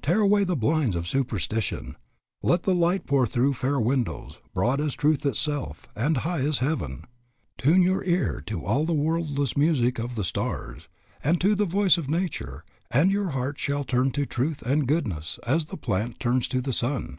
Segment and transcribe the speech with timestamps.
[0.00, 1.96] Tear away The blinds of superstition:
[2.40, 7.06] let the light Pour through fair windows, broad as truth itself And high as heaven....
[7.58, 10.86] Tune your ear To all the worldless music of the stars
[11.24, 15.40] And to the voice of nature, and your heart Shall turn to truth and goodness
[15.48, 17.18] as the plant Turns to the sun.